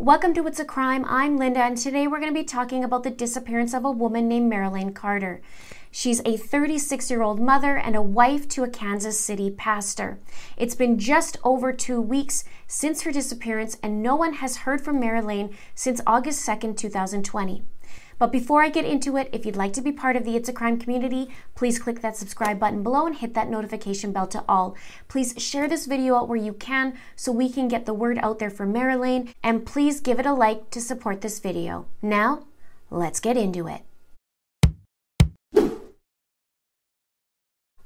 [0.00, 1.04] Welcome to It's a Crime.
[1.06, 4.28] I'm Linda, and today we're going to be talking about the disappearance of a woman
[4.28, 5.42] named Marilane Carter.
[5.90, 10.18] She's a 36 year old mother and a wife to a Kansas City pastor.
[10.56, 14.98] It's been just over two weeks since her disappearance, and no one has heard from
[14.98, 17.62] Marilane since August 2nd, 2020.
[18.20, 20.50] But before I get into it, if you'd like to be part of the It's
[20.50, 24.44] a Crime community, please click that subscribe button below and hit that notification bell to
[24.46, 24.76] all.
[25.08, 28.38] Please share this video out where you can so we can get the word out
[28.38, 31.86] there for Marilane, and please give it a like to support this video.
[32.02, 32.44] Now,
[32.90, 33.80] let's get into it.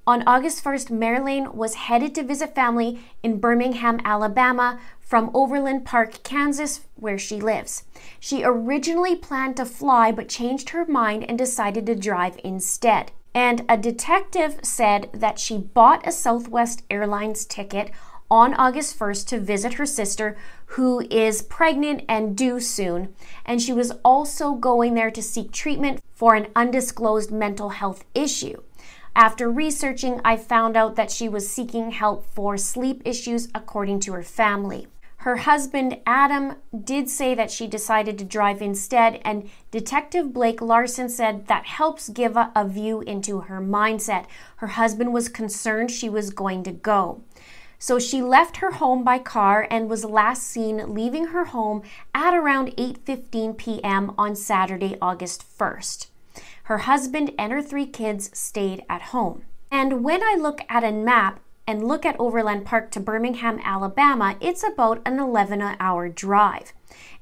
[0.06, 6.22] On August 1st, Marilane was headed to visit family in Birmingham, Alabama from Overland Park,
[6.22, 7.84] Kansas, where she lives.
[8.20, 13.12] She originally planned to fly but changed her mind and decided to drive instead.
[13.34, 17.90] And a detective said that she bought a Southwest Airlines ticket
[18.30, 23.14] on August 1st to visit her sister, who is pregnant and due soon.
[23.44, 28.62] And she was also going there to seek treatment for an undisclosed mental health issue.
[29.16, 34.12] After researching, I found out that she was seeking help for sleep issues according to
[34.12, 34.88] her family.
[35.18, 41.08] Her husband, Adam, did say that she decided to drive instead, and Detective Blake Larson
[41.08, 44.26] said that helps give a, a, view into her mindset.
[44.56, 47.22] Her husband was concerned she was going to go.
[47.78, 51.82] So she left her home by car and was last seen leaving her home
[52.14, 54.12] at around 8:15 p.m.
[54.16, 56.06] on Saturday, August 1st.
[56.64, 59.42] Her husband and her three kids stayed at home.
[59.70, 64.36] And when I look at a map and look at Overland Park to Birmingham, Alabama,
[64.40, 66.72] it's about an 11 hour drive.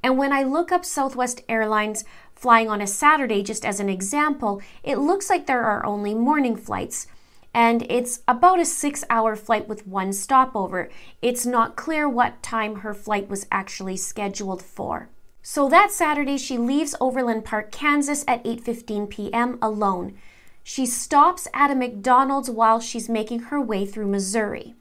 [0.02, 4.60] And when I look up Southwest Airlines flying on a Saturday, just as an example,
[4.82, 7.06] it looks like there are only morning flights.
[7.54, 10.88] And it's about a six hour flight with one stopover.
[11.20, 15.08] It's not clear what time her flight was actually scheduled for.
[15.42, 19.58] So that Saturday, she leaves Overland Park, Kansas at 8:15 p.m.
[19.60, 20.14] alone.
[20.62, 24.74] She stops at a McDonald's while she's making her way through Missouri.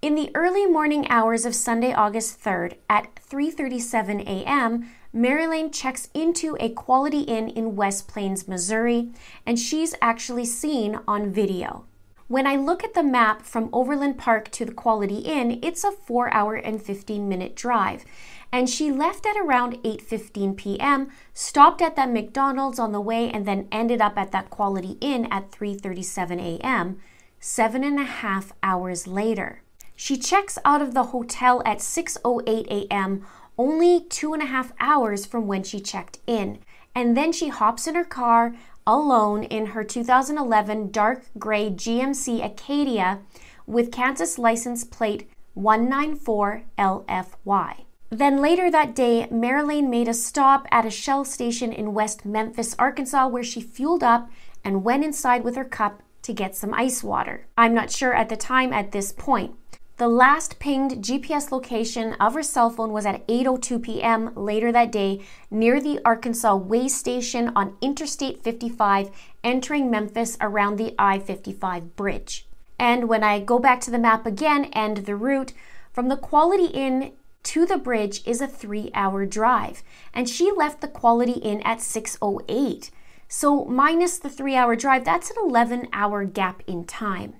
[0.00, 6.56] In the early morning hours of Sunday, August 3rd at 3:37 a.m., Marilane checks into
[6.60, 9.10] a Quality Inn in West Plains, Missouri,
[9.44, 11.84] and she's actually seen on video.
[12.28, 15.90] When I look at the map from Overland Park to the Quality Inn, it's a
[15.90, 18.04] 4 hour and 15 minute drive
[18.52, 23.46] and she left at around 8:15 p.m., stopped at that McDonald's on the way, and
[23.46, 26.98] then ended up at that Quality Inn at 3:37 a.m.
[27.40, 29.62] Seven and a half hours later.
[29.94, 33.26] She checks out of the hotel at 6:08 a.m.,
[33.58, 36.58] only two and a half hours from when she checked in,
[36.94, 38.54] and then she hops in her car
[38.88, 43.20] alone in her 2011 dark gray GMC Acadia
[43.66, 47.84] with Kansas license plate 194LFY.
[48.10, 52.74] Then later that day, Marilane made a stop at a Shell station in West Memphis,
[52.78, 54.30] Arkansas, where she fueled up
[54.64, 57.46] and went inside with her cup to get some ice water.
[57.58, 59.54] I'm not sure at the time at this point.
[59.98, 64.32] The last pinged GPS location of her cell phone was at 8:02 p.m.
[64.36, 69.10] later that day near the Arkansas Weigh Station on Interstate 55
[69.42, 72.46] entering Memphis around the I-55 bridge.
[72.78, 75.52] And when I go back to the map again and the route
[75.92, 79.82] from the Quality Inn to the bridge is a three hour drive,
[80.14, 82.90] and she left the Quality Inn at 6.08.
[83.26, 87.34] So, minus the three hour drive, that's an 11 hour gap in time.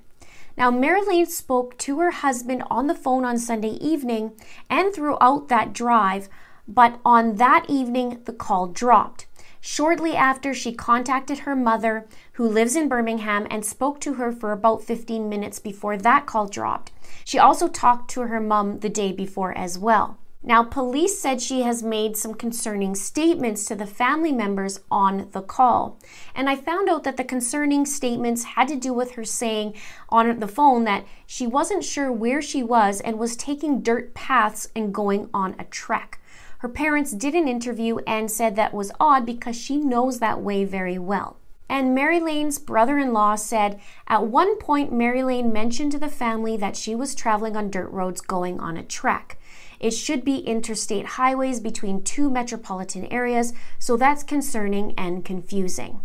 [0.58, 4.32] Now, Marilane spoke to her husband on the phone on Sunday evening
[4.68, 6.28] and throughout that drive,
[6.66, 9.26] but on that evening, the call dropped.
[9.60, 14.50] Shortly after, she contacted her mother, who lives in Birmingham, and spoke to her for
[14.50, 16.90] about 15 minutes before that call dropped.
[17.24, 20.18] She also talked to her mom the day before as well.
[20.42, 25.42] Now, police said she has made some concerning statements to the family members on the
[25.42, 25.98] call.
[26.32, 29.74] And I found out that the concerning statements had to do with her saying
[30.08, 34.68] on the phone that she wasn't sure where she was and was taking dirt paths
[34.76, 36.20] and going on a trek.
[36.58, 40.64] Her parents did an interview and said that was odd because she knows that way
[40.64, 41.36] very well.
[41.68, 46.76] And Marilane's brother in law said at one point, Marilane mentioned to the family that
[46.76, 49.38] she was traveling on dirt roads going on a trek.
[49.80, 56.00] It should be interstate highways between two metropolitan areas, so that's concerning and confusing.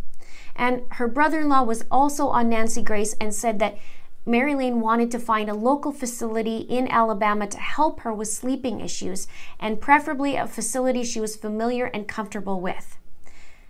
[0.56, 3.78] And her brother in law was also on Nancy Grace and said that
[4.25, 9.28] Marilane wanted to find a local facility in Alabama to help her with sleeping issues,
[9.60, 12.98] and preferably a facility she was familiar and comfortable with.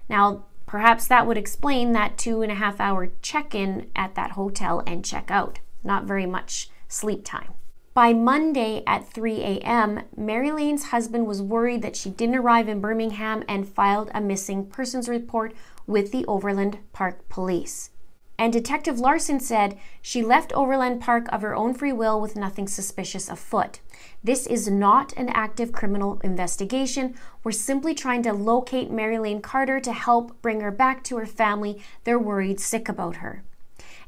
[0.10, 4.32] Now, perhaps that would explain that two and a half hour check in at that
[4.32, 5.60] hotel and check out.
[5.84, 7.54] Not very much sleep time.
[7.94, 13.44] By Monday at 3 a.m., Marilane's husband was worried that she didn't arrive in Birmingham
[13.48, 15.54] and filed a missing persons report
[15.86, 17.92] with the Overland Park Police.
[18.36, 22.68] And Detective Larson said she left Overland Park of her own free will with nothing
[22.68, 23.80] suspicious afoot.
[24.24, 27.14] This is not an active criminal investigation.
[27.44, 31.80] We're simply trying to locate Marilane Carter to help bring her back to her family.
[32.06, 33.44] They're worried sick about her.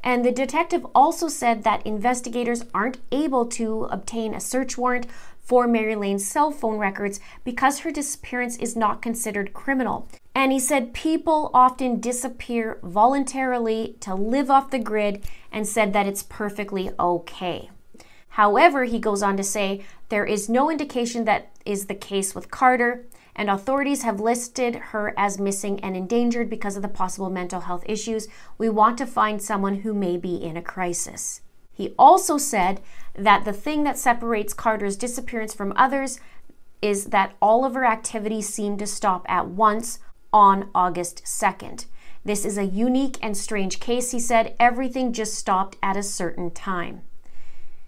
[0.06, 5.08] And the detective also said that investigators aren't able to obtain a search warrant
[5.40, 10.08] for Marilane's cell phone records because her disappearance is not considered criminal.
[10.36, 16.08] And he said people often disappear voluntarily to live off the grid and said that
[16.08, 17.72] it's perfectly okay.
[18.30, 22.52] However, he goes on to say there is no indication that is the case with
[22.52, 27.62] Carter and authorities have listed her as missing and endangered because of the possible mental
[27.62, 28.28] health issues.
[28.58, 31.42] We want to find someone who may be in a crisis.
[31.74, 32.82] He also said
[33.14, 36.20] that the thing that separates Carter's disappearance from others
[36.82, 40.00] is that all of her activities seem to stop at once
[40.32, 41.86] on August 2nd.
[42.24, 44.56] This is a unique and strange case, he said.
[44.60, 47.02] Everything just stopped at a certain time.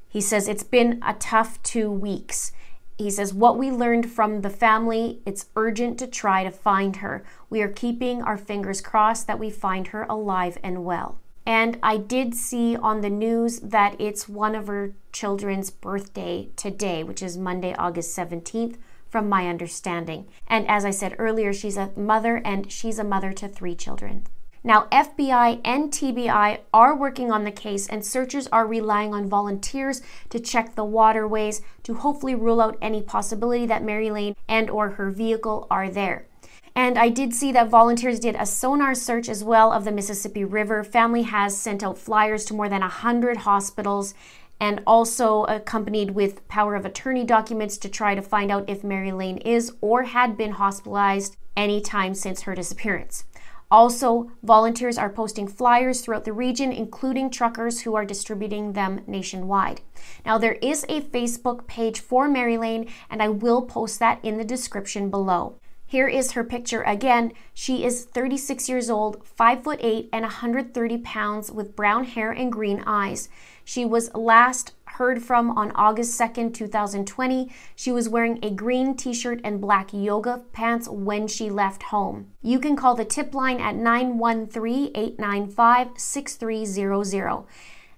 [0.08, 2.52] He says it's been a tough two weeks.
[2.98, 7.24] He says, What we learned from the family, it's urgent to try to find her.
[7.50, 11.20] We are keeping our fingers crossed that we find her alive and well.
[11.46, 17.04] And I did see on the news that it's one of her children's birthday today,
[17.04, 18.78] which is Monday, August 17th,
[19.10, 20.28] from my understanding.
[20.48, 24.26] And as I said earlier, she's a mother and she's a mother to three children.
[24.64, 30.02] Now, FBI and TBI are working on the case, and searchers are relying on volunteers
[30.30, 35.12] to check the waterways to hopefully rule out any possibility that Marilane and or her
[35.12, 36.28] vehicle are there.
[36.76, 40.44] And I did see that volunteers did a sonar search as well of the Mississippi
[40.44, 40.84] River.
[40.84, 44.14] Family has sent out flyers to more than 100 hospitals
[44.60, 49.42] and also accompanied with power of attorney documents to try to find out if Marilane
[49.46, 53.26] is or had been hospitalized any time since her disappearance.
[53.70, 59.82] Also, volunteers are posting flyers throughout the region, including truckers who are distributing them nationwide.
[60.26, 64.46] Now, there is a Facebook page for Marilane, and I will post that in the
[64.46, 65.60] description below.
[65.86, 67.32] Here is her picture again.
[67.54, 72.52] She is 36 years old, 5 foot 8 and 130 pounds with brown hair and
[72.52, 73.30] green eyes.
[73.64, 77.52] She was last heard from on August 2nd, 2020.
[77.76, 82.32] She was wearing a green t shirt and black yoga pants when she left home.
[82.42, 87.44] You can call the tip line at 913 895 6300.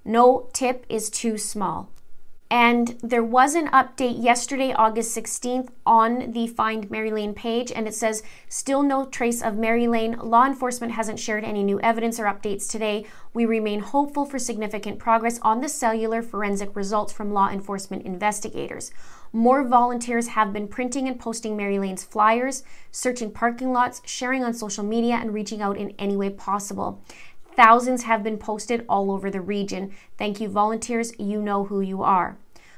[0.03, 1.89] No tip is too small.
[2.51, 7.93] And there was an update yesterday, August 16th, on the Find Marilane page, and it
[7.93, 10.17] says, Still no trace of Marilane.
[10.23, 13.05] Law enforcement hasn't shared any new evidence or updates today.
[13.35, 18.91] We remain hopeful for significant progress on the cellular forensic results from law enforcement investigators.
[19.31, 24.83] More volunteers have been printing and posting Marilane's flyers, searching parking lots, sharing on social
[24.83, 27.03] media, and reaching out in any way possible.
[27.59, 29.91] Thousands have been posted all over the region.
[30.17, 31.11] Thank you, volunteers.
[31.19, 32.37] You know who you are.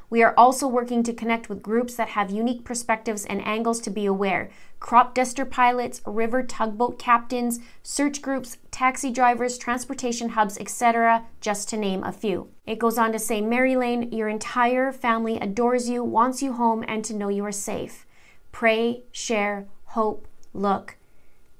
[0.10, 3.92] We are also working to connect with groups that have unique perspectives and angles to
[3.92, 4.50] be aware.
[4.80, 11.78] Crop duster pilots, river tugboat captains, search groups, taxi drivers, transportation hubs, etc., just to
[11.78, 12.50] name a few.
[12.66, 17.06] It goes on to say, Marilane, your entire family adores you, wants you home, and
[17.06, 18.08] to know you are safe.
[18.52, 20.98] Pray, share, hope, look.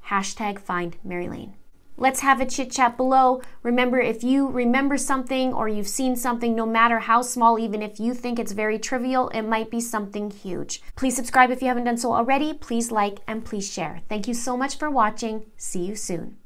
[0.08, 1.54] Hashtag find Marilane.
[2.02, 3.44] Let's have a chit chat below.
[3.62, 8.00] Remember, if you remember something or you've seen something, no matter how small, even if
[8.00, 10.82] you think it's very trivial, it might be something huge.
[10.96, 12.56] Please subscribe if you haven't done so already.
[12.56, 14.02] Please like and please share.
[14.10, 15.46] Thank you so much for watching.
[15.58, 16.41] See you soon.